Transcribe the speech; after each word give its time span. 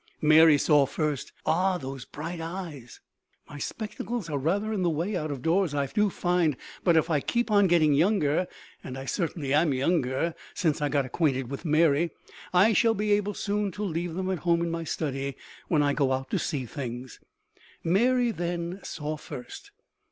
Mary 0.23 0.57
saw 0.57 0.83
first. 0.87 1.31
Ah, 1.45 1.77
those 1.77 2.05
bright 2.05 2.41
eyes! 2.41 3.01
My 3.47 3.59
spectacles 3.59 4.31
are 4.31 4.37
rather 4.39 4.73
in 4.73 4.81
the 4.81 4.89
way 4.89 5.15
out 5.15 5.29
of 5.29 5.43
doors, 5.43 5.75
I 5.75 5.85
find. 5.85 6.57
But 6.83 6.97
if 6.97 7.11
I 7.11 7.19
keep 7.19 7.51
on 7.51 7.67
getting 7.67 7.93
younger 7.93 8.47
and 8.83 8.97
I 8.97 9.05
certainly 9.05 9.53
am 9.53 9.75
younger 9.75 10.33
since 10.55 10.81
I 10.81 10.89
got 10.89 11.05
acquainted 11.05 11.51
with 11.51 11.65
Mary 11.65 12.09
I 12.51 12.73
shall 12.73 12.95
be 12.95 13.11
able 13.11 13.35
soon 13.35 13.71
to 13.73 13.83
leave 13.83 14.15
them 14.15 14.31
at 14.31 14.39
home 14.39 14.63
in 14.63 14.71
my 14.71 14.85
study 14.85 15.35
when 15.67 15.83
I 15.83 15.93
go 15.93 16.13
out 16.13 16.31
to 16.31 16.39
see 16.39 16.65
things. 16.65 17.19
Mary, 17.83 18.31
then, 18.31 18.79
saw 18.81 19.17
first. 19.17 19.69